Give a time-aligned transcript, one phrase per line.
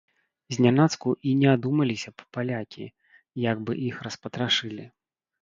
[0.55, 2.87] Знянацку і не адумаліся б палякі,
[3.51, 4.85] як бы іх распатрашылі!